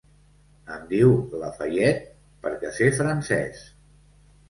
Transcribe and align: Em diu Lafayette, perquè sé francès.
Em 0.75 0.87
diu 0.93 1.13
Lafayette, 1.43 2.09
perquè 2.47 2.75
sé 2.81 2.91
francès. 3.01 3.65